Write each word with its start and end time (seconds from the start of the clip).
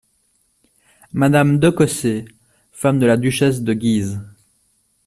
Madame 1.13 1.59
DE 1.59 1.69
COSSÉ, 1.69 2.25
femme 2.71 2.97
de 2.97 3.05
la 3.05 3.17
duchesse 3.17 3.61
de 3.61 3.73
Guise. 3.75 4.19